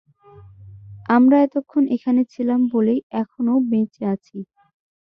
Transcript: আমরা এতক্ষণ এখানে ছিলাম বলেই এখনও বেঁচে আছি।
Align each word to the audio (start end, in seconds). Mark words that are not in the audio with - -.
আমরা 1.09 1.37
এতক্ষণ 1.41 1.83
এখানে 1.95 2.21
ছিলাম 2.33 2.59
বলেই 2.73 2.99
এখনও 3.21 3.55
বেঁচে 3.71 4.03
আছি। 4.13 4.37